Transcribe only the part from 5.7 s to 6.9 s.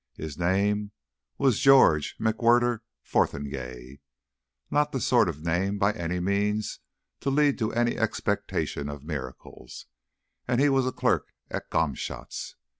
by any means